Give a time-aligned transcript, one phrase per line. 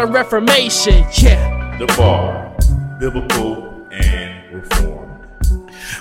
[0.00, 1.04] reformation.
[1.18, 1.76] Yeah.
[1.78, 2.56] The Bar,
[2.98, 5.02] Biblical and Reformed.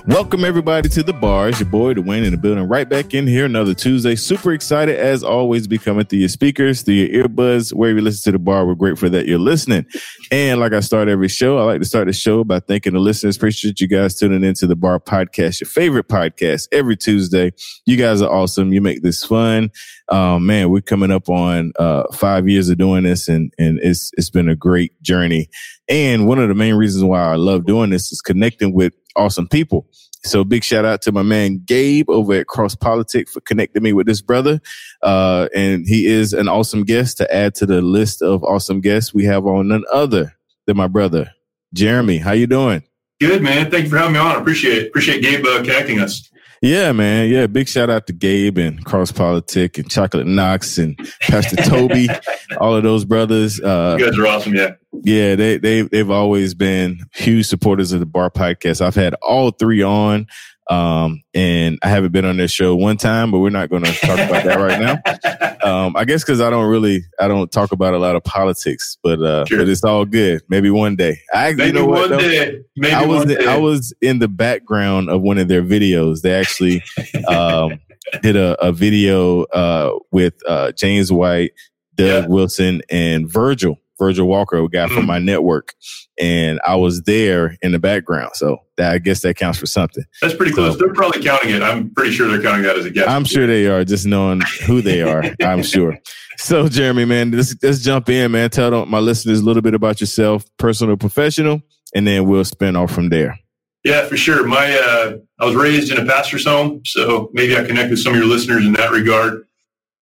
[0.07, 1.49] Welcome everybody to the bar.
[1.49, 2.67] It's your boy Dwayne in the building.
[2.67, 4.15] Right back in here another Tuesday.
[4.15, 8.03] Super excited as always to be coming through your speakers, through your earbuds, wherever you
[8.03, 8.65] listen to the bar.
[8.65, 9.85] We're grateful that you're listening.
[10.31, 12.99] And like I start every show, I like to start the show by thanking the
[12.99, 13.37] listeners.
[13.37, 17.51] Appreciate you guys tuning into the bar podcast, your favorite podcast every Tuesday.
[17.85, 18.73] You guys are awesome.
[18.73, 19.69] You make this fun.
[20.11, 24.11] Um, man, we're coming up on uh, five years of doing this, and and it's
[24.17, 25.49] it's been a great journey.
[25.87, 29.47] And one of the main reasons why I love doing this is connecting with awesome
[29.47, 29.87] people.
[30.23, 33.91] So big shout out to my man Gabe over at Cross Politic for connecting me
[33.91, 34.59] with this brother.
[35.01, 39.13] Uh, and he is an awesome guest to add to the list of awesome guests
[39.13, 40.35] we have on none other
[40.67, 41.31] than my brother
[41.73, 42.17] Jeremy.
[42.17, 42.83] How you doing?
[43.19, 43.71] Good man.
[43.71, 44.35] Thank you for having me on.
[44.35, 44.87] I appreciate it.
[44.87, 46.29] Appreciate Gabe uh, connecting us.
[46.61, 47.29] Yeah, man.
[47.29, 47.47] Yeah.
[47.47, 52.07] Big shout out to Gabe and Cross Politic and Chocolate Knox and Pastor Toby,
[52.59, 53.59] all of those brothers.
[53.59, 54.53] Uh, you guys are awesome.
[54.53, 54.75] Yeah.
[55.03, 55.35] Yeah.
[55.35, 58.81] They, they, they've always been huge supporters of the bar podcast.
[58.81, 60.27] I've had all three on.
[60.71, 63.91] Um, and I haven't been on this show one time, but we're not going to
[63.91, 65.47] talk about that right now.
[65.63, 68.97] Um, I guess because I don't really, I don't talk about a lot of politics,
[69.03, 69.59] but uh, sure.
[69.59, 70.41] but it's all good.
[70.49, 71.19] Maybe one day.
[71.35, 72.61] I maybe you know one what, day.
[72.75, 73.45] Maybe I was one day.
[73.45, 76.21] I was in the background of one of their videos.
[76.21, 76.81] They actually
[77.27, 77.79] um,
[78.23, 81.51] did a, a video uh, with uh, James White,
[81.93, 82.27] Doug Yeah.
[82.27, 83.77] Wilson, and Virgil.
[84.01, 85.07] Virgil Walker, a guy from Mhm.
[85.07, 85.73] my network,
[86.19, 88.31] and I was there in the background.
[88.33, 90.03] So that I guess that counts for something.
[90.21, 90.77] That's pretty close.
[90.79, 91.61] They're probably counting it.
[91.61, 93.07] I'm pretty sure they're counting that as a guess.
[93.07, 95.23] I'm sure they are, just knowing who they are.
[95.43, 95.97] I'm sure.
[96.37, 98.49] So, Jeremy, man, let's, let's jump in, man.
[98.49, 101.61] Tell them- my listeners a little bit about yourself, personal, professional,
[101.93, 103.37] and then we'll spin off from there.
[103.83, 104.45] Yeah, for sure.
[104.47, 108.13] My uh, I was raised in a pastor's home, so maybe I connect with some
[108.13, 109.43] of your listeners in that regard.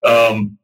[0.05, 0.57] Um,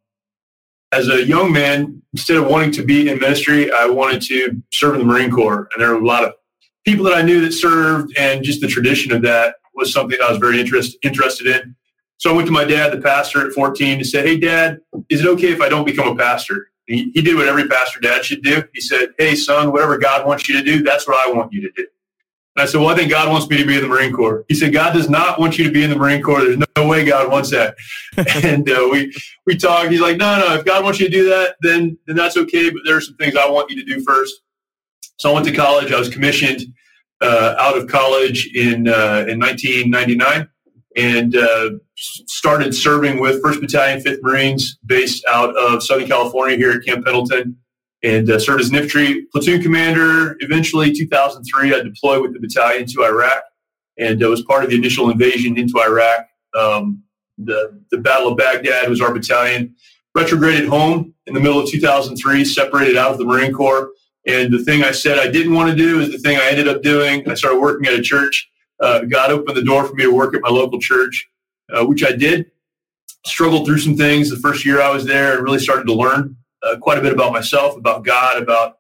[0.96, 4.94] as a young man, instead of wanting to be in ministry, I wanted to serve
[4.96, 6.34] in the Marine Corps, and there were a lot of
[6.86, 10.30] people that I knew that served, and just the tradition of that was something I
[10.30, 11.76] was very interest, interested in.
[12.18, 14.80] So I went to my dad, the pastor at 14, to say, "Hey, Dad,
[15.10, 18.00] is it okay if I don't become a pastor?" He, he did what every pastor
[18.00, 18.64] dad should do.
[18.74, 21.62] He said, "Hey, son, whatever God wants you to do, that's what I want you
[21.62, 21.86] to do."
[22.56, 24.46] And I said, well, I think God wants me to be in the Marine Corps.
[24.48, 26.40] He said, God does not want you to be in the Marine Corps.
[26.40, 27.76] There's no way God wants that.
[28.44, 29.14] and uh, we
[29.46, 29.92] we talked.
[29.92, 30.56] He's like, no, no.
[30.56, 32.70] If God wants you to do that, then then that's okay.
[32.70, 34.34] But there are some things I want you to do first.
[35.18, 35.92] So I went to college.
[35.92, 36.62] I was commissioned
[37.22, 40.48] uh, out of college in uh, in 1999
[40.96, 46.72] and uh, started serving with First Battalion, Fifth Marines, based out of Southern California here
[46.72, 47.58] at Camp Pendleton
[48.06, 50.38] and uh, served as an infantry platoon commander.
[50.40, 53.44] Eventually, 2003, I deployed with the battalion to Iraq
[53.98, 56.28] and uh, was part of the initial invasion into Iraq.
[56.54, 57.02] Um,
[57.40, 59.76] the, the Battle of Baghdad was our battalion.
[60.14, 63.90] Retrograded home in the middle of 2003, separated out of the Marine Corps.
[64.28, 66.68] And the thing I said I didn't want to do is the thing I ended
[66.68, 67.28] up doing.
[67.30, 68.50] I started working at a church.
[68.80, 71.28] Uh, God opened the door for me to work at my local church,
[71.74, 72.52] uh, which I did.
[73.26, 76.38] Struggled through some things the first year I was there and really started to learn
[76.64, 78.78] uh, quite a bit about myself, about God, about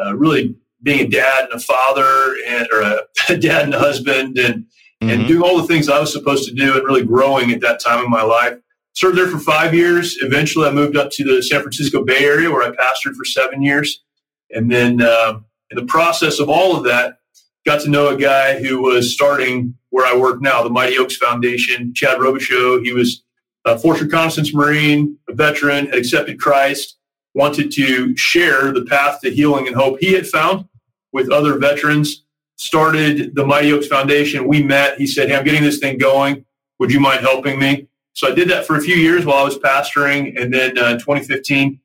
[0.00, 3.00] uh, really being a dad and a father, and or a,
[3.30, 4.64] a dad and a husband, and
[5.00, 5.28] and Mhm.
[5.28, 8.04] doing all the things I was supposed to do, and really growing at that time
[8.04, 8.54] in my life.
[8.94, 10.16] Served there for five years.
[10.22, 13.62] Eventually, I moved up to the San Francisco Bay Area, where I pastored for seven
[13.62, 14.02] years,
[14.50, 15.38] and then uh,
[15.70, 17.18] in the process of all of that,
[17.64, 21.16] got to know a guy who was starting where I work now, the Mighty Oaks
[21.16, 21.92] Foundation.
[21.94, 22.82] Chad Robichaux.
[22.84, 23.22] He was
[23.64, 26.97] a Force Reconnaissance Marine, a veteran, had accepted Christ,
[27.38, 30.68] wanted to share the path to healing and hope he had found
[31.12, 32.24] with other veterans.
[32.56, 34.48] started the Mighty Oaks Foundation.
[34.48, 34.98] We met.
[34.98, 36.44] He said, Hey, I'm getting this thing going.
[36.80, 37.86] Would you mind helping me?
[38.14, 40.40] So I did that for a few years while I was pastoring.
[40.40, 41.78] And then uh, in 2015,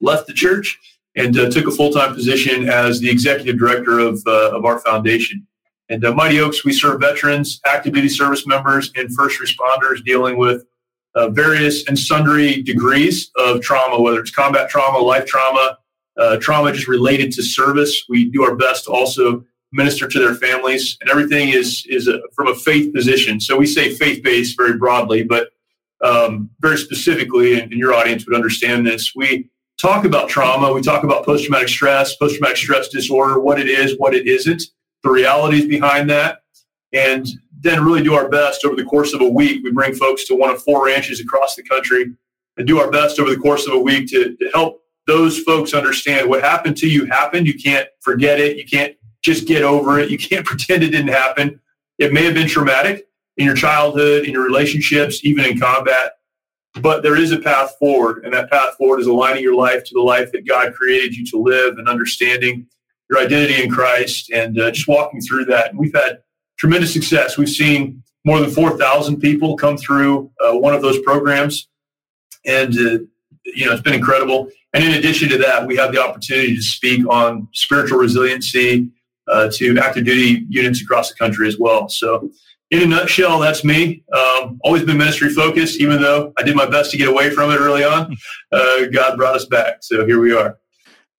[0.00, 0.76] left the church
[1.14, 5.46] and uh, took a full-time position as the executive director of, uh, of our foundation.
[5.88, 10.36] And uh, Mighty Oaks, we serve veterans, active duty service members, and first responders dealing
[10.36, 10.64] with
[11.14, 15.78] uh, various and sundry degrees of trauma, whether it's combat trauma, life trauma,
[16.18, 18.04] uh, trauma just related to service.
[18.08, 22.20] We do our best to also minister to their families, and everything is is a,
[22.34, 23.40] from a faith position.
[23.40, 25.50] So we say faith based very broadly, but
[26.04, 29.12] um, very specifically, and, and your audience would understand this.
[29.14, 29.48] We
[29.80, 30.72] talk about trauma.
[30.72, 34.26] We talk about post traumatic stress, post traumatic stress disorder, what it is, what it
[34.26, 34.62] isn't,
[35.02, 36.42] the realities behind that,
[36.92, 37.26] and
[37.62, 39.62] then really do our best over the course of a week.
[39.62, 42.12] We bring folks to one of four ranches across the country
[42.56, 45.74] and do our best over the course of a week to, to help those folks
[45.74, 47.46] understand what happened to you happened.
[47.46, 48.56] You can't forget it.
[48.56, 50.10] You can't just get over it.
[50.10, 51.60] You can't pretend it didn't happen.
[51.98, 56.12] It may have been traumatic in your childhood, in your relationships, even in combat,
[56.80, 58.24] but there is a path forward.
[58.24, 61.24] And that path forward is aligning your life to the life that God created you
[61.26, 62.66] to live and understanding
[63.10, 65.70] your identity in Christ and uh, just walking through that.
[65.70, 66.18] And we've had
[66.62, 67.36] tremendous success.
[67.36, 71.68] We've seen more than 4,000 people come through uh, one of those programs.
[72.46, 72.98] And, uh,
[73.44, 74.48] you know, it's been incredible.
[74.72, 78.88] And in addition to that, we have the opportunity to speak on spiritual resiliency
[79.26, 81.88] uh, to active duty units across the country as well.
[81.88, 82.30] So,
[82.70, 84.04] in a nutshell, that's me.
[84.14, 87.50] Um, always been ministry focused, even though I did my best to get away from
[87.50, 88.16] it early on.
[88.52, 89.78] Uh, God brought us back.
[89.80, 90.58] So here we are.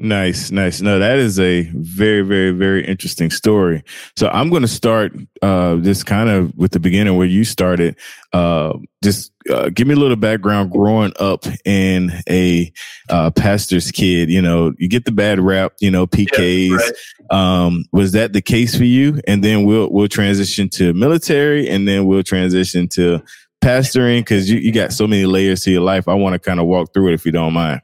[0.04, 0.82] Nice, nice.
[0.82, 3.86] No, that is a very, very, very interesting story.
[4.18, 7.96] So I'm going to start uh, just kind of with the beginning where you started.
[8.34, 12.70] Uh, just uh, give me a little background growing up in a
[13.08, 14.30] uh, pastor's kid.
[14.30, 15.72] You know, you get the bad rap.
[15.80, 16.68] You know, PKs.
[16.68, 17.64] Yeah, right.
[17.64, 19.22] um, was that the case for you?
[19.26, 23.24] And then we'll we'll transition to military, and then we'll transition to
[23.64, 26.10] pastoring because you, you got so many layers to your life.
[26.10, 27.80] I want to kind of walk through it if you don't mind.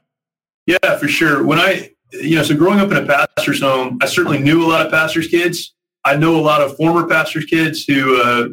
[0.66, 1.42] Yeah, for sure.
[1.42, 4.68] When I you know, so growing up in a pastor's home, I certainly knew a
[4.68, 5.74] lot of pastors' kids.
[6.04, 8.48] I know a lot of former pastors' kids who, uh,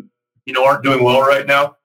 [0.46, 1.76] you know, aren't doing well right now.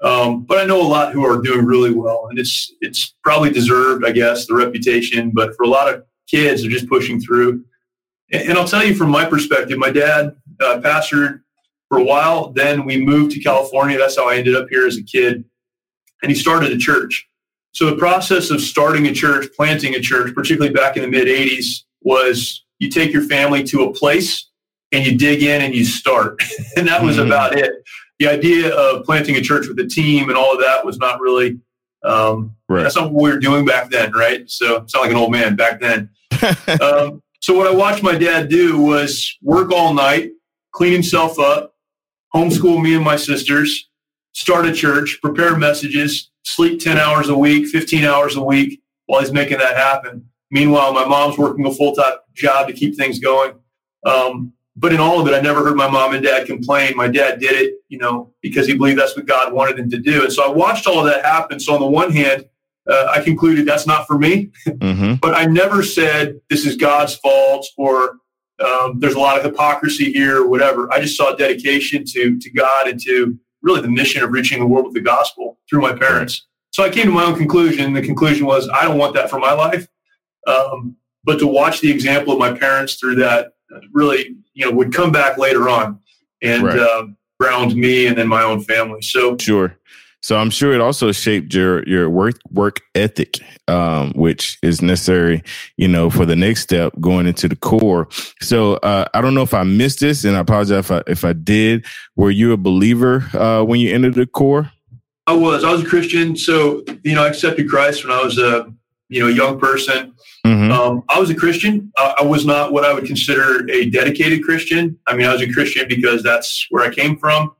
[0.00, 3.50] Um, but I know a lot who are doing really well, and it's it's probably
[3.50, 5.32] deserved, I guess, the reputation.
[5.34, 7.64] But for a lot of kids, they're just pushing through.
[8.30, 11.40] And, and I'll tell you from my perspective, my dad uh, pastored
[11.88, 12.52] for a while.
[12.52, 13.98] Then we moved to California.
[13.98, 15.44] That's how I ended up here as a kid.
[16.22, 17.28] And he started a church.
[17.72, 21.28] So the process of starting a church, planting a church, particularly back in the mid
[21.28, 24.48] 80s, was you take your family to a place
[24.92, 26.40] and you dig in and you start.
[26.76, 27.26] and that was mm-hmm.
[27.26, 27.72] about it.
[28.18, 31.20] The idea of planting a church with a team and all of that was not
[31.20, 31.60] really,
[32.02, 32.82] um, right.
[32.82, 34.48] that's not what we were doing back then, right?
[34.50, 36.10] So sound like an old man back then.
[36.82, 40.32] um, so what I watched my dad do was work all night,
[40.72, 41.74] clean himself up,
[42.34, 43.88] homeschool me and my sisters,
[44.32, 49.20] start a church, prepare messages, sleep 10 hours a week, 15 hours a week while
[49.20, 50.24] he's making that happen.
[50.50, 53.52] Meanwhile, my mom's working a full time job to keep things going.
[54.06, 56.96] Um, but in all of it, I never heard my mom and dad complain.
[56.96, 59.98] My dad did it, you know, because he believed that's what God wanted him to
[59.98, 60.22] do.
[60.22, 61.58] And so I watched all of that happen.
[61.58, 62.44] So on the one hand,
[62.88, 64.50] uh, I concluded that's not for me.
[64.68, 65.14] Mm-hmm.
[65.14, 68.18] but I never said this is God's fault or
[68.64, 70.92] um, there's a lot of hypocrisy here or whatever.
[70.92, 74.66] I just saw dedication to to God and to really the mission of reaching the
[74.66, 76.46] world with the gospel through my parents.
[76.70, 77.92] So I came to my own conclusion.
[77.92, 79.86] The conclusion was I don't want that for my life.
[80.46, 83.52] Um, but to watch the example of my parents through that
[83.92, 86.00] really, you know, would come back later on
[86.42, 86.78] and right.
[86.78, 87.06] uh,
[87.38, 89.02] ground me and then my own family.
[89.02, 89.77] So sure.
[90.28, 95.42] So I'm sure it also shaped your your work work ethic, um, which is necessary,
[95.78, 98.08] you know, for the next step going into the Corps.
[98.42, 101.24] So uh, I don't know if I missed this, and I apologize if I if
[101.24, 101.86] I did.
[102.14, 104.70] Were you a believer uh, when you entered the Corps?
[105.26, 105.64] I was.
[105.64, 106.36] I was a Christian.
[106.36, 108.70] So you know, I accepted Christ when I was a
[109.08, 110.12] you know young person.
[110.44, 110.70] Mm-hmm.
[110.70, 111.90] Um, I was a Christian.
[111.96, 114.98] I, I was not what I would consider a dedicated Christian.
[115.06, 117.54] I mean, I was a Christian because that's where I came from.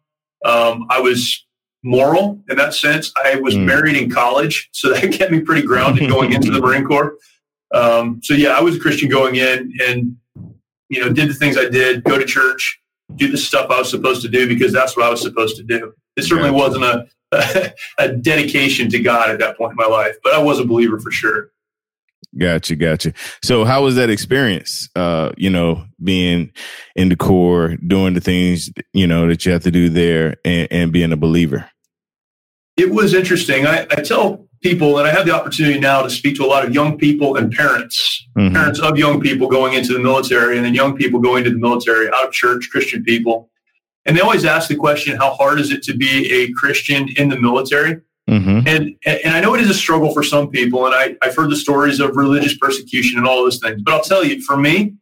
[0.44, 1.46] Um, I was
[1.82, 3.12] moral in that sense.
[3.24, 3.64] I was mm.
[3.64, 7.16] married in college, so that kept me pretty grounded going into the Marine Corps.
[7.74, 10.16] Um, so yeah, I was a Christian going in, and
[10.88, 12.80] you know, did the things I did, go to church,
[13.16, 15.62] do the stuff I was supposed to do because that's what I was supposed to
[15.62, 15.92] do.
[16.16, 20.16] It certainly wasn't a, a, a dedication to God at that point in my life,
[20.22, 21.50] but I was a believer for sure.
[22.38, 23.14] Gotcha, gotcha.
[23.42, 24.88] So, how was that experience?
[24.94, 26.52] Uh, you know, being
[26.94, 30.68] in the Corps, doing the things you know that you have to do there, and,
[30.70, 31.70] and being a believer.
[32.76, 33.66] It was interesting.
[33.66, 36.64] I, I tell people, and I have the opportunity now to speak to a lot
[36.64, 38.54] of young people and parents, mm-hmm.
[38.54, 41.58] parents of young people going into the military, and then young people going to the
[41.58, 43.50] military, out of church, Christian people.
[44.04, 47.28] And they always ask the question, how hard is it to be a Christian in
[47.28, 48.00] the military?
[48.28, 48.68] Mm-hmm.
[48.68, 51.50] And, and I know it is a struggle for some people, and I, I've heard
[51.50, 53.80] the stories of religious persecution and all those things.
[53.82, 54.94] But I'll tell you, for me,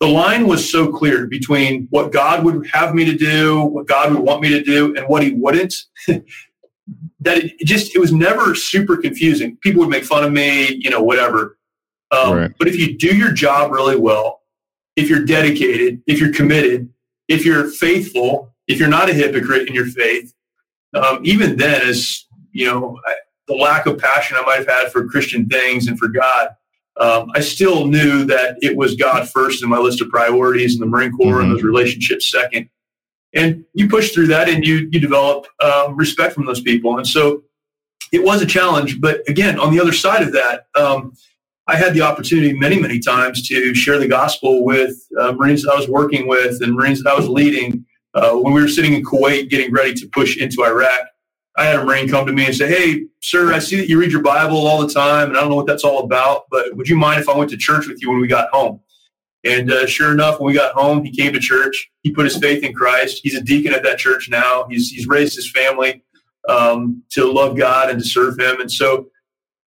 [0.00, 4.12] the line was so clear between what God would have me to do, what God
[4.12, 5.74] would want me to do, and what He wouldn't.
[7.20, 9.56] that it just it was never super confusing.
[9.58, 11.58] People would make fun of me, you know, whatever.
[12.10, 12.52] Um, right.
[12.58, 14.42] But if you do your job really well,
[14.96, 16.88] if you're dedicated, if you're committed,
[17.28, 20.32] if you're faithful, if you're not a hypocrite in your faith,
[20.94, 22.25] um, even then, as
[22.56, 23.14] you know, I,
[23.48, 26.48] the lack of passion I might have had for Christian things and for God,
[26.98, 30.82] um, I still knew that it was God first in my list of priorities, and
[30.82, 31.42] the Marine Corps mm-hmm.
[31.42, 32.68] and those relationships second.
[33.34, 36.96] And you push through that and you you develop um, respect from those people.
[36.96, 37.42] And so
[38.12, 41.12] it was a challenge but again on the other side of that um,
[41.66, 45.72] i had the opportunity many many times to share the gospel with uh, marines that
[45.72, 47.84] i was working with and marines that i was leading
[48.14, 51.00] uh, when we were sitting in kuwait getting ready to push into iraq
[51.56, 53.98] i had a marine come to me and say hey sir i see that you
[53.98, 56.74] read your bible all the time and i don't know what that's all about but
[56.76, 58.80] would you mind if i went to church with you when we got home
[59.44, 61.88] and uh, sure enough, when we got home, he came to church.
[62.02, 63.20] He put his faith in Christ.
[63.22, 64.66] He's a deacon at that church now.
[64.68, 66.02] He's he's raised his family
[66.48, 68.60] um, to love God and to serve Him.
[68.60, 69.08] And so,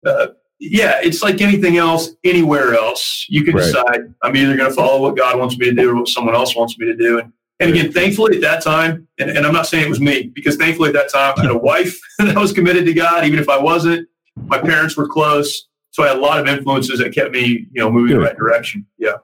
[0.06, 0.28] uh,
[0.60, 3.26] yeah, it's like anything else, anywhere else.
[3.30, 3.64] You can right.
[3.64, 6.36] decide I'm either going to follow what God wants me to do or what someone
[6.36, 7.20] else wants me to do.
[7.20, 10.32] And and again, thankfully at that time, and, and I'm not saying it was me,
[10.34, 13.40] because thankfully at that time I had a wife that was committed to God, even
[13.40, 14.08] if I wasn't.
[14.46, 17.82] My parents were close, so I had a lot of influences that kept me, you
[17.82, 18.16] know, moving Good.
[18.16, 18.86] in the right direction.
[18.98, 19.18] Yeah.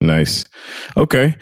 [0.00, 0.44] Nice.
[0.96, 1.36] Okay.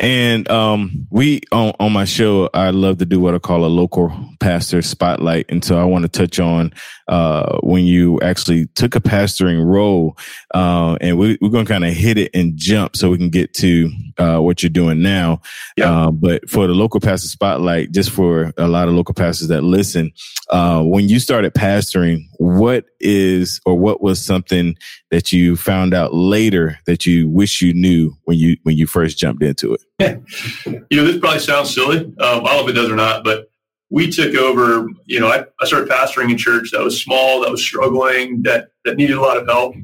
[0.00, 3.66] And um we on on my show I love to do what I call a
[3.66, 6.72] local pastor spotlight and so I want to touch on
[7.08, 10.16] uh when you actually took a pastoring role
[10.54, 13.30] uh and we, we're going to kind of hit it and jump so we can
[13.30, 15.40] get to uh what you're doing now.
[15.76, 15.90] Yeah.
[15.90, 19.64] Uh, but for the local pastor spotlight just for a lot of local pastors that
[19.64, 20.12] listen
[20.50, 24.76] uh when you started pastoring what is or what was something
[25.10, 29.18] that you found out later that you wish you knew when you when you first
[29.18, 29.80] jumped into it?
[29.98, 31.98] You know, this probably sounds silly.
[31.98, 33.50] Um, I don't know if it does or not, but
[33.90, 34.88] we took over.
[35.06, 38.68] You know, I, I started pastoring a church that was small, that was struggling, that
[38.84, 39.74] that needed a lot of help,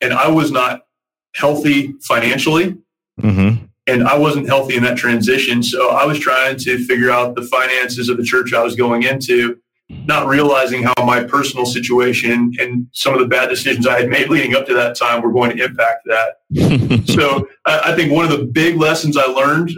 [0.00, 0.86] and I was not
[1.34, 2.76] healthy financially.
[3.20, 5.62] Mm-hmm and I wasn't healthy in that transition.
[5.62, 9.04] So I was trying to figure out the finances of the church I was going
[9.04, 9.58] into
[9.88, 14.28] not realizing how my personal situation and some of the bad decisions I had made
[14.28, 17.06] leading up to that time were going to impact that.
[17.08, 19.70] so I think one of the big lessons I learned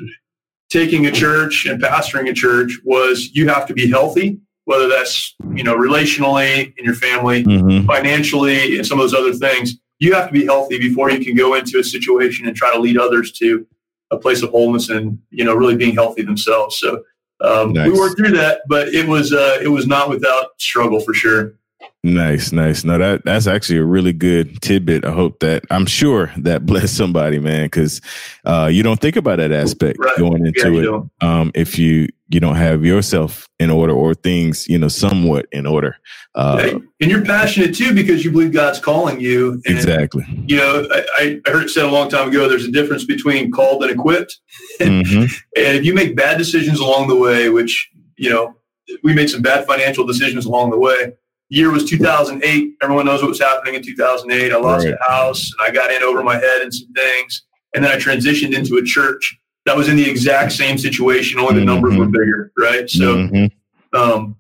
[0.71, 5.35] taking a church and pastoring a church was you have to be healthy, whether that's,
[5.55, 7.87] you know, relationally in your family, mm-hmm.
[7.87, 9.75] financially, and some of those other things.
[9.99, 12.81] You have to be healthy before you can go into a situation and try to
[12.81, 13.67] lead others to
[14.11, 16.79] a place of wholeness and, you know, really being healthy themselves.
[16.79, 17.02] So
[17.40, 17.90] um, nice.
[17.90, 21.54] We worked through that, but it was uh, it was not without struggle for sure.
[22.03, 22.83] Nice, nice.
[22.83, 25.05] No, that that's actually a really good tidbit.
[25.05, 28.01] I hope that I'm sure that bless somebody, man, because
[28.47, 30.17] uh, you don't think about that aspect right.
[30.17, 31.27] going into yeah, it.
[31.27, 35.67] Um, if you you don't have yourself in order or things, you know, somewhat in
[35.67, 35.97] order.
[36.35, 39.61] Uh, yeah, and you're passionate too because you believe God's calling you.
[39.67, 40.25] And, exactly.
[40.47, 42.49] You know, I, I, heard it said a long time ago.
[42.49, 44.39] There's a difference between called and equipped.
[44.81, 45.23] Mm-hmm.
[45.57, 48.55] and if you make bad decisions along the way, which you know,
[49.03, 51.13] we made some bad financial decisions along the way
[51.50, 52.75] year was 2008.
[52.83, 54.52] Everyone knows what was happening in 2008.
[54.52, 54.95] I lost right.
[54.95, 57.42] a house and I got in over my head and some things.
[57.75, 61.54] And then I transitioned into a church that was in the exact same situation, only
[61.54, 61.66] the mm-hmm.
[61.66, 62.88] numbers were bigger, right?
[62.88, 63.97] So mm-hmm.
[63.97, 64.37] um,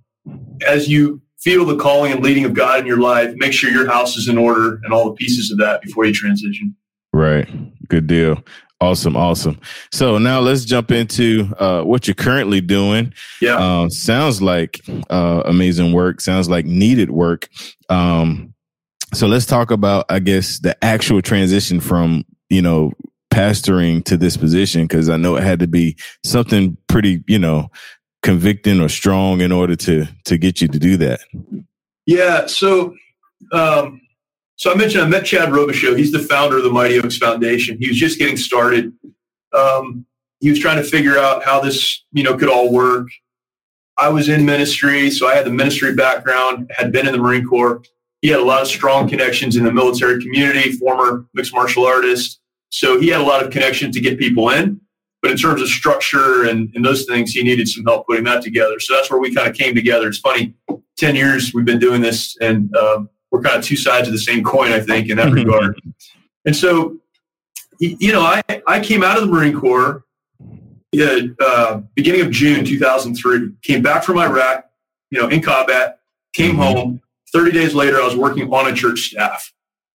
[0.66, 3.88] as you feel the calling and leading of God in your life, make sure your
[3.88, 6.74] house is in order and all the pieces of that before you transition.
[7.12, 7.48] Right.
[7.88, 8.42] Good deal.
[8.82, 9.60] Awesome, awesome.
[9.92, 13.12] So now let's jump into uh, what you're currently doing.
[13.42, 16.22] Yeah, uh, sounds like uh, amazing work.
[16.22, 17.50] Sounds like needed work.
[17.90, 18.54] Um,
[19.12, 22.92] so let's talk about, I guess, the actual transition from you know
[23.30, 25.94] pastoring to this position because I know it had to be
[26.24, 27.70] something pretty, you know,
[28.22, 31.20] convicting or strong in order to to get you to do that.
[32.06, 32.46] Yeah.
[32.46, 32.94] So.
[33.52, 34.00] Um,
[34.60, 35.96] so I mentioned I met Chad Robichaux.
[35.96, 37.78] He's the founder of the Mighty Oaks Foundation.
[37.80, 38.92] He was just getting started.
[39.54, 40.04] Um,
[40.40, 43.08] he was trying to figure out how this, you know, could all work.
[43.96, 47.46] I was in ministry, so I had the ministry background, had been in the Marine
[47.46, 47.82] Corps.
[48.20, 52.38] He had a lot of strong connections in the military community, former mixed martial artist.
[52.68, 54.78] So he had a lot of connections to get people in.
[55.22, 58.42] But in terms of structure and, and those things, he needed some help putting that
[58.42, 58.78] together.
[58.78, 60.08] So that's where we kind of came together.
[60.08, 60.52] It's funny,
[60.98, 64.18] 10 years we've been doing this and um, we're kind of two sides of the
[64.18, 65.80] same coin, I think, in that regard.
[66.44, 66.98] And so,
[67.78, 70.04] you know, I, I came out of the Marine Corps
[71.40, 74.64] uh, beginning of June 2003, came back from Iraq,
[75.10, 76.00] you know, in combat,
[76.32, 76.60] came mm-hmm.
[76.60, 77.00] home.
[77.32, 79.52] 30 days later, I was working on a church staff.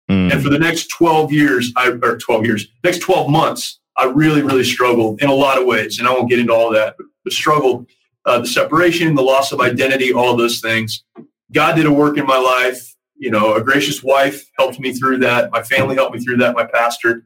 [0.10, 0.32] Mm.
[0.32, 4.42] And for the next 12 years, I, or 12 years, next 12 months, I really,
[4.42, 6.00] really struggled in a lot of ways.
[6.00, 7.88] And I won't get into all that, but, but struggled.
[8.26, 11.04] Uh, the separation, the loss of identity, all those things.
[11.52, 12.95] God did a work in my life.
[13.18, 15.52] You know, a gracious wife helped me through that.
[15.52, 16.56] My family helped me through that.
[16.56, 17.26] My pastor.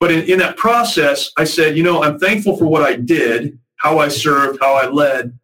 [0.00, 3.58] But in, in that process, I said, you know, I'm thankful for what I did,
[3.76, 5.38] how I served, how I led.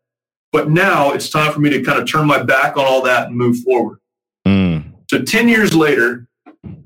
[0.52, 3.28] But now it's time for me to kind of turn my back on all that
[3.28, 3.98] and move forward.
[4.46, 4.92] Mm.
[5.08, 6.26] So 10 years later,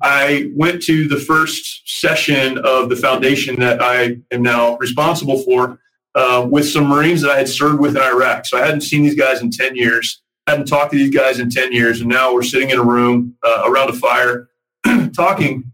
[0.03, 5.81] I went to the first session of the foundation that I am now responsible for
[6.15, 8.47] uh, with some Marines that I had served with in Iraq.
[8.47, 11.51] So I hadn't seen these guys in 10 years, hadn't talked to these guys in
[11.51, 12.01] 10 years.
[12.01, 14.49] And now we're sitting in a room uh, around a fire
[15.15, 15.73] talking.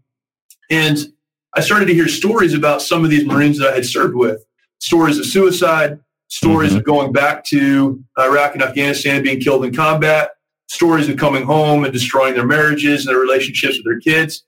[0.69, 0.97] And
[1.55, 4.43] I started to hear stories about some of these Marines that I had served with
[4.79, 5.99] stories of suicide,
[6.29, 6.79] stories mm-hmm.
[6.79, 10.31] of going back to Iraq and Afghanistan and being killed in combat,
[10.67, 14.43] stories of coming home and destroying their marriages and their relationships with their kids.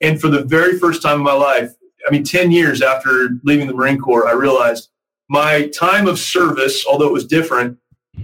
[0.00, 1.70] And for the very first time in my life,
[2.06, 4.88] I mean, 10 years after leaving the Marine Corps, I realized
[5.28, 7.78] my time of service, although it was different,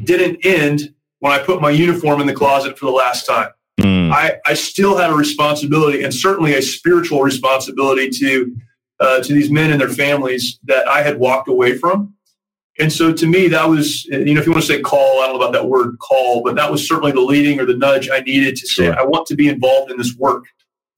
[0.04, 0.93] didn't end
[1.24, 3.48] when I put my uniform in the closet for the last time.
[3.80, 4.12] Mm.
[4.12, 8.54] I, I still had a responsibility and certainly a spiritual responsibility to
[9.00, 12.12] uh, to these men and their families that I had walked away from.
[12.78, 15.26] And so to me, that was, you know, if you want to say call, I
[15.26, 18.10] don't know about that word call, but that was certainly the leading or the nudge
[18.12, 20.44] I needed to say, I want to be involved in this work.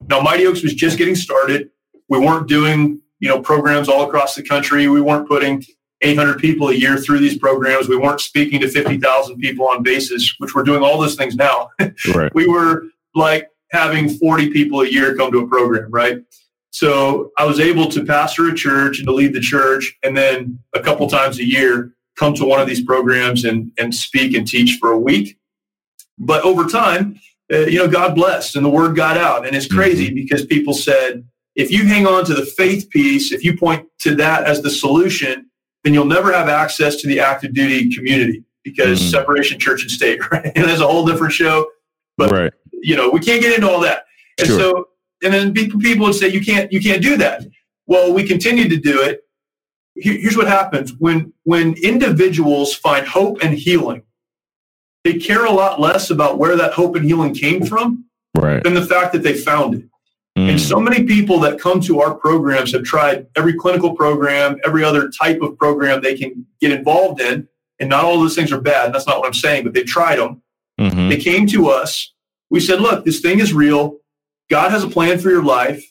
[0.09, 1.69] Now, Mighty Oaks was just getting started.
[2.09, 4.89] We weren't doing, you know, programs all across the country.
[4.89, 5.63] We weren't putting
[6.01, 7.87] 800 people a year through these programs.
[7.87, 11.69] We weren't speaking to 50,000 people on basis, which we're doing all those things now.
[12.13, 12.33] Right.
[12.33, 12.83] we were
[13.15, 16.19] like having 40 people a year come to a program, right?
[16.69, 20.59] So I was able to pastor a church and to lead the church, and then
[20.75, 24.47] a couple times a year come to one of these programs and, and speak and
[24.47, 25.37] teach for a week.
[26.19, 27.19] But over time,
[27.51, 29.45] uh, you know, God blessed and the word got out.
[29.47, 30.15] And it's crazy mm-hmm.
[30.15, 34.15] because people said, if you hang on to the faith piece, if you point to
[34.15, 35.46] that as the solution,
[35.87, 39.09] then you'll never have access to the active duty community because mm-hmm.
[39.09, 40.51] separation church and state, right?
[40.53, 41.65] And there's a whole different show.
[42.17, 42.53] But right.
[42.73, 44.03] you know, we can't get into all that.
[44.37, 44.59] And sure.
[44.59, 44.87] so
[45.23, 47.43] and then people people would say you can't you can't do that.
[47.85, 49.21] Well, we continue to do it.
[49.95, 54.03] Here's what happens when when individuals find hope and healing,
[55.05, 58.03] they care a lot less about where that hope and healing came from
[58.35, 58.61] right.
[58.61, 59.85] than the fact that they found it.
[60.37, 60.51] Mm.
[60.51, 64.83] And so many people that come to our programs have tried every clinical program, every
[64.83, 67.47] other type of program they can get involved in.
[67.79, 68.93] And not all those things are bad.
[68.93, 70.43] That's not what I'm saying, but they tried them.
[70.79, 71.09] Mm-hmm.
[71.09, 72.13] They came to us.
[72.51, 73.97] We said, look, this thing is real.
[74.49, 75.83] God has a plan for your life.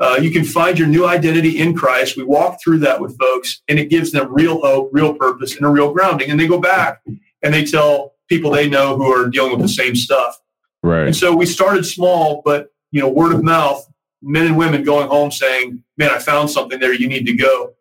[0.00, 2.16] Uh, you can find your new identity in Christ.
[2.16, 5.66] We walk through that with folks, and it gives them real hope, real purpose, and
[5.66, 6.30] a real grounding.
[6.30, 7.02] And they go back
[7.42, 10.38] and they tell people they know who are dealing with the same stuff.
[10.82, 11.06] Right.
[11.06, 13.86] And so we started small, but you know, word of mouth
[14.22, 16.92] men and women going home saying, "Man, I found something there.
[16.92, 17.74] You need to go."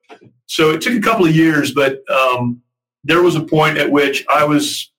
[0.45, 2.61] So it took a couple of years, but um,
[3.03, 4.91] there was a point at which I was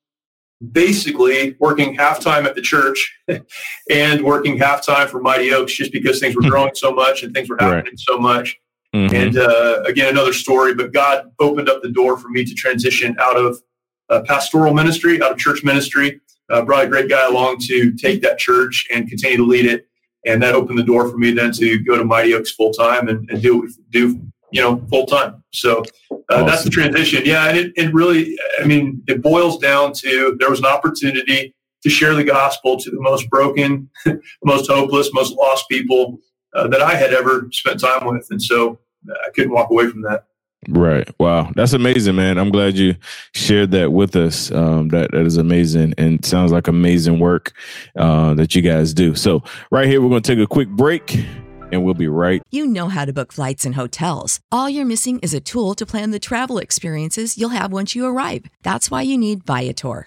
[0.72, 3.18] basically working half time at the church
[3.90, 6.48] and working half time for Mighty Oaks, just because things were hmm.
[6.48, 7.98] growing so much and things were happening right.
[7.98, 8.58] so much.
[8.94, 9.14] Mm-hmm.
[9.14, 13.16] And uh, again, another story, but God opened up the door for me to transition
[13.20, 13.60] out of
[14.08, 16.20] uh, pastoral ministry, out of church ministry.
[16.48, 19.88] Uh, brought a great guy along to take that church and continue to lead it
[20.26, 23.08] and that opened the door for me then to go to Mighty Oaks full time
[23.08, 25.42] and, and, do do you know full time.
[25.52, 26.46] So uh, awesome.
[26.46, 27.22] that's the transition.
[27.24, 31.54] Yeah, and it, it really, I mean, it boils down to there was an opportunity
[31.82, 33.88] to share the gospel to the most broken,
[34.44, 36.18] most hopeless, most lost people
[36.54, 38.78] uh, that I had ever spent time with, and so
[39.08, 40.24] I couldn't walk away from that.
[40.68, 41.08] Right.
[41.18, 41.52] Wow.
[41.56, 42.38] That's amazing, man.
[42.38, 42.94] I'm glad you
[43.34, 44.52] shared that with us.
[44.52, 47.52] Um, that, that is amazing and sounds like amazing work
[47.96, 49.14] uh, that you guys do.
[49.14, 51.24] So, right here, we're going to take a quick break
[51.72, 52.42] and we'll be right.
[52.50, 54.40] You know how to book flights and hotels.
[54.52, 58.06] All you're missing is a tool to plan the travel experiences you'll have once you
[58.06, 58.44] arrive.
[58.62, 60.06] That's why you need Viator.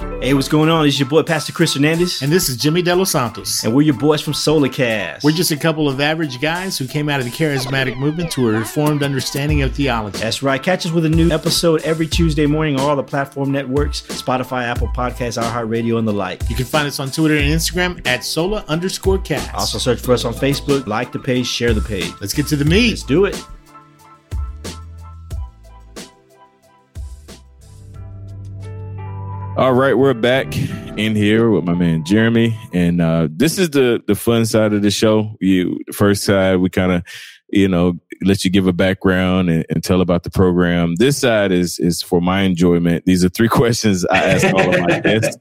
[0.00, 0.86] Hey, what's going on?
[0.86, 3.64] It's your boy Pastor Chris Hernandez, And this is Jimmy De Los Santos.
[3.64, 5.22] and we're your boys from Solacast.
[5.22, 8.48] We're just a couple of average guys who came out of the charismatic movement to
[8.48, 10.18] a reformed understanding of theology.
[10.18, 10.62] That's right.
[10.62, 14.64] Catch us with a new episode every Tuesday morning on all the platform networks Spotify,
[14.64, 16.48] Apple Podcasts, iHeartRadio, and the like.
[16.48, 19.54] You can find us on Twitter and Instagram at Sola underscore cast.
[19.54, 22.10] Also, search for us on Facebook, like the page, share the page.
[22.20, 22.90] Let's get to the meat.
[22.90, 23.42] Let's do it.
[29.60, 30.56] All right, we're back
[30.96, 34.80] in here with my man Jeremy, and uh, this is the the fun side of
[34.80, 35.36] the show.
[35.38, 37.02] You the first side, we kind of,
[37.50, 40.94] you know, let you give a background and, and tell about the program.
[40.96, 43.04] This side is is for my enjoyment.
[43.04, 45.36] These are three questions I ask all of my guests,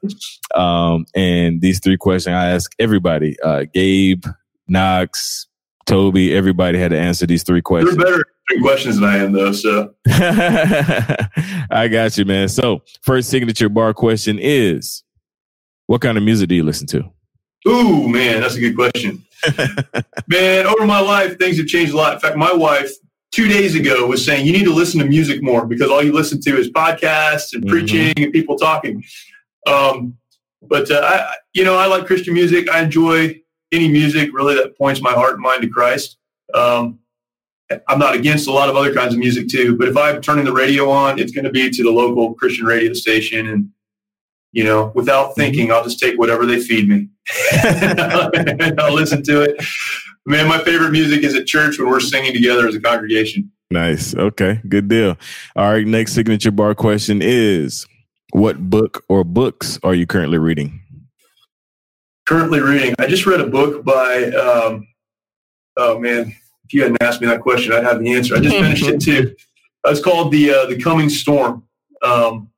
[0.54, 4.26] um, and these three questions I ask everybody: uh, Gabe,
[4.68, 5.48] Knox,
[5.90, 6.34] Toby.
[6.36, 7.98] Everybody had to answer these three questions.
[7.98, 8.26] They're better
[8.56, 9.52] at questions than I am, though.
[9.52, 12.48] So I got you, man.
[12.50, 15.04] So, first signature bar question is
[15.88, 17.04] what kind of music do you listen to?
[17.68, 19.26] Ooh, man, that's a good question.
[20.28, 22.14] man, over my life, things have changed a lot.
[22.14, 22.92] In fact, my wife
[23.32, 26.12] two days ago was saying you need to listen to music more because all you
[26.14, 27.70] listen to is podcasts and Mhm.
[27.70, 29.04] preaching and people talking.
[29.68, 30.16] Um,
[30.62, 32.70] but uh, I, you know, I like Christian music.
[32.70, 33.40] I enjoy
[33.72, 36.18] any music really that points my heart and mind to Christ.
[36.54, 37.00] Um,
[37.88, 40.46] I'm not against a lot of other kinds of music too, but if I'm turning
[40.46, 43.70] the radio on, it's going to be to the local Christian radio station and
[44.52, 47.08] you know, without thinking, I'll just take whatever they feed me.
[47.64, 49.64] and I'll listen to it.
[50.26, 53.52] Man, my favorite music is at church when we're singing together as a congregation.
[53.72, 54.16] Nice.
[54.16, 54.62] Okay.
[54.68, 55.18] Good deal.
[55.56, 55.86] All right.
[55.86, 57.86] Next signature bar question is
[58.32, 60.82] what book or books are you currently reading?
[62.30, 64.88] Currently reading, I just read a book by, um,
[65.78, 66.32] oh man,
[66.64, 68.36] if you hadn't asked me that question, I'd have the answer.
[68.36, 69.36] I just finished it too.
[69.88, 71.64] It's called the uh, the Coming Storm,
[72.04, 72.52] um,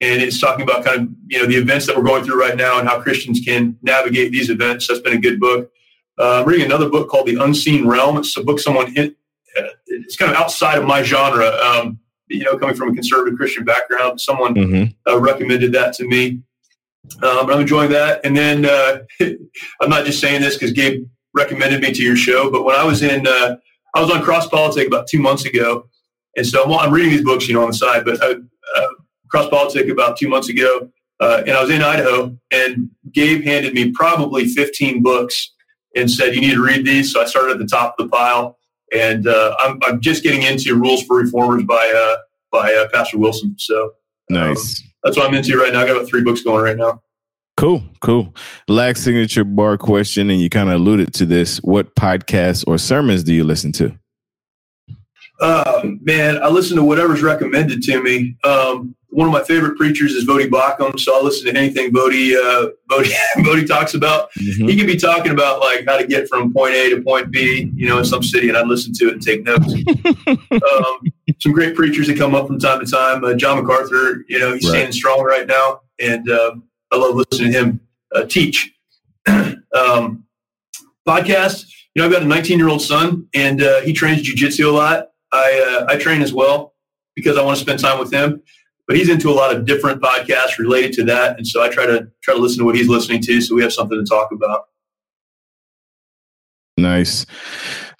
[0.00, 2.56] and it's talking about kind of you know the events that we're going through right
[2.56, 4.88] now and how Christians can navigate these events.
[4.88, 5.70] That's been a good book.
[6.18, 8.16] Uh, I'm reading another book called The Unseen Realm.
[8.16, 9.14] It's a book someone hit.
[9.56, 11.46] Uh, it's kind of outside of my genre.
[11.46, 15.12] Um, you know, coming from a conservative Christian background, someone Mm-hmm.
[15.12, 16.40] uh, recommended that to me.
[17.22, 18.20] Um, I'm enjoying that.
[18.24, 18.98] And then uh,
[19.80, 22.84] I'm not just saying this because Gabe recommended me to your show, but when I
[22.84, 23.56] was in, uh,
[23.94, 25.88] I was on Cross Politic about two months ago,
[26.36, 28.04] and so I'm, I'm reading these books, you know, on the side.
[28.04, 28.36] But uh,
[28.76, 28.88] uh,
[29.30, 30.90] Cross Politic about two months ago,
[31.20, 35.52] uh, and I was in Idaho, and Gabe handed me probably 15 books
[35.94, 38.10] and said, "You need to read these." So I started at the top of the
[38.10, 38.58] pile,
[38.92, 42.16] and uh, I'm, I'm just getting into Rules for Reformers by
[42.52, 43.54] by Pastor Wilson.
[43.58, 43.92] So
[44.28, 44.82] Nice.
[45.06, 45.82] That's what I'm into right now.
[45.82, 47.00] I got about three books going right now.
[47.56, 47.82] Cool.
[48.00, 48.34] Cool.
[48.66, 51.58] Last signature bar question, and you kind of alluded to this.
[51.58, 53.96] What podcasts or sermons do you listen to?
[55.40, 58.36] Uh, man, I listen to whatever's recommended to me.
[58.42, 62.36] Um, one of my favorite preachers is Voddie Baucham, so I'll listen to anything Voddie,
[62.36, 64.28] uh, Voddie, Voddie talks about.
[64.38, 64.68] Mhm.
[64.68, 67.72] He could be talking about like how to get from point A to point B,
[67.74, 69.72] you know, in some city, and I'd listen to it and take notes.
[70.50, 70.98] um,
[71.40, 73.24] some great preachers that come up from time to time.
[73.24, 74.70] Uh, John MacArthur, you know, he's Right.
[74.70, 77.80] standing strong right now, and um, I love listening to him
[78.14, 78.70] uh, teach.
[79.26, 80.24] um,
[81.08, 84.66] podcast, you know, I've got a 19 year old son, and uh, he trains jujitsu
[84.68, 85.08] a lot.
[85.32, 86.74] I uh, I train as well
[87.14, 88.42] because I want to spend time with him.
[88.86, 91.86] But he's into a lot of different podcasts related to that, and so I try
[91.86, 94.30] to try to listen to what he's listening to, so we have something to talk
[94.32, 94.66] about.
[96.76, 97.26] Nice.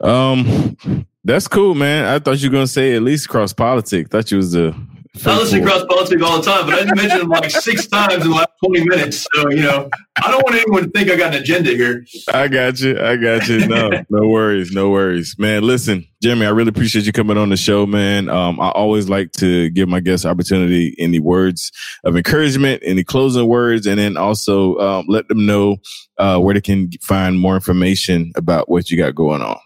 [0.00, 0.76] Um,
[1.24, 2.04] that's cool, man.
[2.04, 4.10] I thought you were gonna say at least cross politics.
[4.10, 4.76] Thought you was the.
[5.24, 7.86] I listen to cross politics all the time, but I didn't mention him like six
[7.88, 9.26] times in the last 20 minutes.
[9.34, 9.88] So, you know,
[10.22, 12.04] I don't want anyone to think I got an agenda here.
[12.32, 13.00] I got you.
[13.00, 13.66] I got you.
[13.66, 14.72] No, no worries.
[14.72, 15.62] No worries, man.
[15.62, 18.28] Listen, Jeremy, I really appreciate you coming on the show, man.
[18.28, 21.70] Um, I always like to give my guests opportunity, any words
[22.04, 25.76] of encouragement, any closing words, and then also um, let them know
[26.18, 29.58] uh, where they can find more information about what you got going on.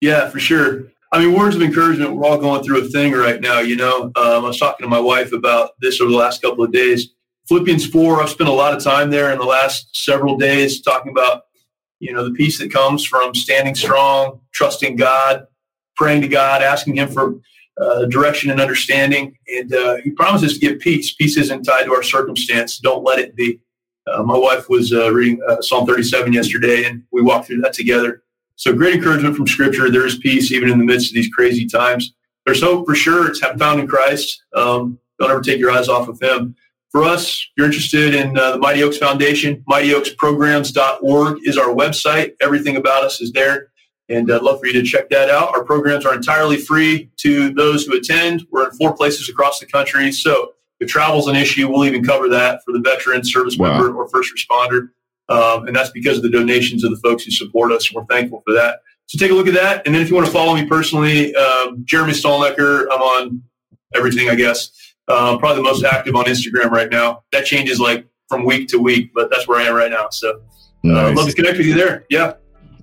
[0.00, 0.84] Yeah, for sure.
[1.12, 2.14] I mean, words of encouragement.
[2.14, 3.58] We're all going through a thing right now.
[3.58, 6.62] You know, um, I was talking to my wife about this over the last couple
[6.62, 7.08] of days.
[7.48, 8.22] Philippians four.
[8.22, 11.42] I've spent a lot of time there in the last several days talking about,
[11.98, 15.46] you know, the peace that comes from standing strong, trusting God,
[15.96, 17.40] praying to God, asking Him for
[17.80, 19.36] uh, direction and understanding.
[19.48, 21.12] And uh, He promises to give peace.
[21.12, 22.78] Peace isn't tied to our circumstance.
[22.78, 23.60] Don't let it be.
[24.06, 27.72] Uh, my wife was uh, reading uh, Psalm 37 yesterday, and we walked through that
[27.72, 28.22] together.
[28.60, 29.90] So great encouragement from Scripture.
[29.90, 32.12] There is peace even in the midst of these crazy times.
[32.44, 33.26] There's hope for sure.
[33.28, 34.44] It's found in Christ.
[34.54, 36.54] Um, don't ever take your eyes off of Him.
[36.90, 42.32] For us, if you're interested in uh, the Mighty Oaks Foundation, mightyoaksprograms.org is our website.
[42.42, 43.68] Everything about us is there.
[44.10, 45.56] And I'd love for you to check that out.
[45.56, 48.46] Our programs are entirely free to those who attend.
[48.50, 50.12] We're in four places across the country.
[50.12, 53.80] So if travel's an issue, we'll even cover that for the veteran, service wow.
[53.80, 54.90] member, or first responder.
[55.30, 57.92] Um, and that's because of the donations of the folks who support us.
[57.92, 58.80] We're thankful for that.
[59.06, 59.86] So take a look at that.
[59.86, 63.42] And then if you want to follow me personally, um, Jeremy Stalnecker, I'm on
[63.94, 64.70] everything, I guess.
[65.08, 67.24] Uh, probably the most active on Instagram right now.
[67.32, 70.08] That changes like from week to week, but that's where I am right now.
[70.10, 70.38] So uh,
[70.82, 71.16] nice.
[71.16, 72.04] love to connect with you there.
[72.10, 72.34] Yeah.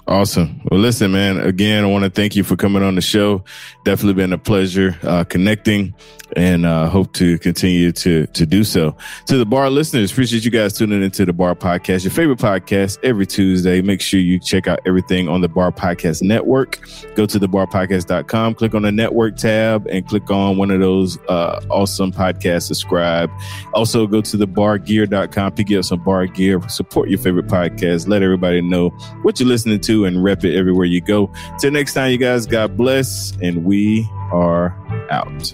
[0.07, 0.61] Awesome.
[0.71, 3.43] Well, listen, man, again, I want to thank you for coming on the show.
[3.83, 5.93] Definitely been a pleasure uh, connecting
[6.35, 8.95] and uh, hope to continue to to do so.
[9.27, 12.97] To the bar listeners, appreciate you guys tuning into the Bar Podcast, your favorite podcast
[13.03, 13.81] every Tuesday.
[13.81, 16.79] Make sure you check out everything on the Bar Podcast Network.
[17.15, 21.61] Go to thebarpodcast.com, click on the network tab, and click on one of those uh,
[21.69, 22.63] awesome podcasts.
[22.63, 23.29] Subscribe.
[23.73, 28.61] Also, go to thebargear.com, pick up some bar gear, support your favorite podcast, let everybody
[28.61, 28.89] know
[29.21, 31.31] what you're listening to, and rep it everywhere you go.
[31.59, 34.75] Till next time, you guys, God bless, and we are
[35.09, 35.53] out.